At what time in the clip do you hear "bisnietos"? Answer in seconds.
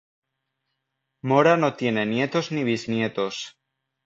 2.63-3.59